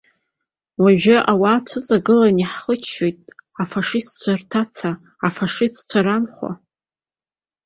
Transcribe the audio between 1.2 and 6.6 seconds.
ауаа цәыҵагыланы иаҳхыччоит, афашистцәа рҭаца, афашистцәа ранхәа.